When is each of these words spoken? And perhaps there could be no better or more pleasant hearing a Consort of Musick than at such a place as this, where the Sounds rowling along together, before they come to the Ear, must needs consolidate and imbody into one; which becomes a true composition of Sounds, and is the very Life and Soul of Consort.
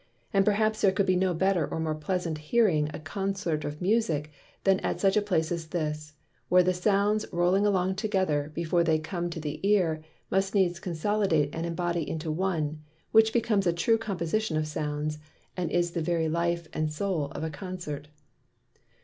And 0.33 0.43
perhaps 0.43 0.81
there 0.81 0.91
could 0.91 1.05
be 1.05 1.15
no 1.15 1.31
better 1.35 1.67
or 1.67 1.79
more 1.79 1.93
pleasant 1.93 2.39
hearing 2.39 2.89
a 2.91 2.97
Consort 2.97 3.63
of 3.63 3.83
Musick 3.83 4.31
than 4.63 4.79
at 4.79 4.99
such 4.99 5.15
a 5.15 5.21
place 5.21 5.51
as 5.51 5.67
this, 5.67 6.15
where 6.49 6.63
the 6.63 6.73
Sounds 6.73 7.23
rowling 7.31 7.67
along 7.67 7.97
together, 7.97 8.51
before 8.55 8.83
they 8.83 8.97
come 8.97 9.29
to 9.29 9.39
the 9.39 9.59
Ear, 9.61 10.01
must 10.31 10.55
needs 10.55 10.79
consolidate 10.79 11.53
and 11.53 11.67
imbody 11.67 12.01
into 12.09 12.31
one; 12.31 12.81
which 13.11 13.31
becomes 13.31 13.67
a 13.67 13.73
true 13.73 13.99
composition 13.99 14.57
of 14.57 14.65
Sounds, 14.65 15.19
and 15.55 15.69
is 15.69 15.91
the 15.91 16.01
very 16.01 16.27
Life 16.27 16.67
and 16.73 16.91
Soul 16.91 17.25
of 17.33 17.51
Consort. 17.51 18.07